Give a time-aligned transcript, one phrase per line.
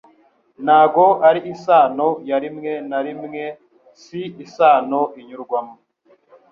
[0.65, 3.43] Ntabwo ari isano ya rimwe na rimwe,
[4.01, 5.75] si isano inyurwamo.